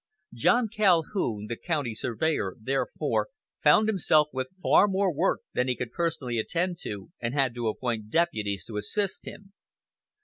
[0.33, 3.29] John Calhoun, the county surveyor, therefore,
[3.61, 7.67] found himself with far more work than he could personally attend to, and had to
[7.67, 9.53] appoint deputies to assist him.